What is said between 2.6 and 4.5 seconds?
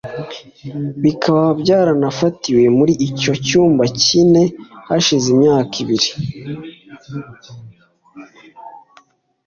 muri icyo cyumba nyine